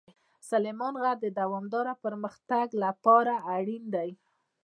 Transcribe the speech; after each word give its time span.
سلیمان 0.49 0.93
غر 1.01 1.17
د 1.21 1.27
دوامداره 1.39 1.93
پرمختګ 2.03 2.67
لپاره 2.83 3.33
اړین 3.55 3.83
دی. 3.95 4.09